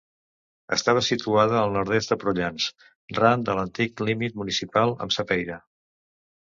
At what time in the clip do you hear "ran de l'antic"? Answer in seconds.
3.21-4.05